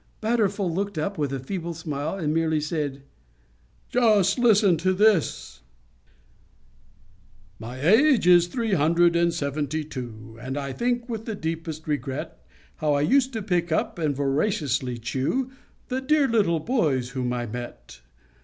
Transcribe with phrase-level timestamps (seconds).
[0.19, 3.03] Badorful looked up with a feeble smile, and merely said,
[3.91, 5.59] "Just listen to this:"
[7.61, 12.43] _My age is three hundred and seventy two, And I think, with the deepest regret,
[12.77, 15.51] How I used to pick up and voraciously chew
[15.89, 18.01] The dear little boys whom I met.